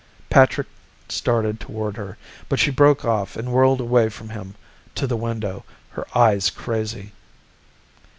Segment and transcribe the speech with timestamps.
[0.31, 0.65] Patrick
[1.09, 2.17] started toward her,
[2.49, 4.55] but she broke off and whirled away from him
[4.95, 7.11] to the window, her eyes crazy.